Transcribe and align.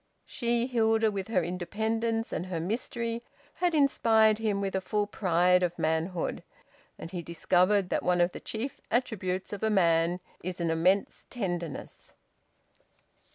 She, 0.25 0.65
Hilda, 0.65 1.11
with 1.11 1.27
her 1.27 1.43
independence 1.43 2.33
and 2.33 2.47
her 2.47 2.59
mystery, 2.59 3.21
had 3.53 3.75
inspired 3.75 4.39
him 4.39 4.59
with 4.59 4.75
a 4.75 4.81
full 4.81 5.05
pride 5.05 5.61
of 5.61 5.77
manhood. 5.77 6.41
And 6.97 7.11
he 7.11 7.21
discovered 7.21 7.89
that 7.89 8.01
one 8.01 8.19
of 8.19 8.31
the 8.31 8.39
chief 8.39 8.81
attributes 8.89 9.53
of 9.53 9.61
a 9.61 9.69
man 9.69 10.19
is 10.41 10.59
an 10.59 10.71
immense 10.71 11.27
tenderness. 11.29 12.15